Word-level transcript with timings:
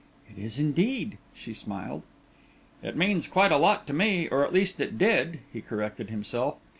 "It 0.35 0.41
is 0.43 0.57
indeed," 0.57 1.19
she 1.31 1.53
smiled. 1.53 2.01
"It 2.81 2.95
means 2.97 3.27
quite 3.27 3.51
a 3.51 3.57
lot 3.57 3.85
to 3.85 3.93
me, 3.93 4.27
or 4.29 4.43
at 4.43 4.51
least 4.51 4.79
it 4.79 4.97
did," 4.97 5.41
he 5.53 5.61
corrected 5.61 6.09
himself. 6.09 6.55